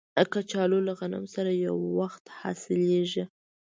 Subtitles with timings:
[0.33, 3.23] کچالو له غنم سره یو وخت حاصلیږي